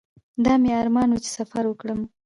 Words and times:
دا 0.43 0.53
مې 0.61 0.71
ارمان 0.81 1.09
و 1.11 1.17
چې 1.23 1.29
سفر 1.37 1.63
وکړم. 1.67 1.99